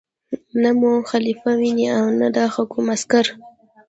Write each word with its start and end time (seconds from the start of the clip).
نه 0.61 0.69
مو 0.79 0.91
خلیفه 1.09 1.51
ویني 1.59 1.87
او 1.99 2.05
نه 2.19 2.27
د 2.35 2.37
هغه 2.53 2.63
کوم 2.71 2.85
عسکر. 2.95 3.25